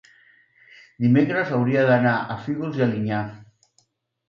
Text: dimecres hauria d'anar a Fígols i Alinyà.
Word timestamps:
dimecres 1.05 1.51
hauria 1.59 1.85
d'anar 1.91 2.15
a 2.15 2.39
Fígols 2.47 2.83
i 2.83 2.87
Alinyà. 2.89 3.23